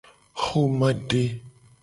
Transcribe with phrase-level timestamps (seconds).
[0.43, 1.23] Xomade.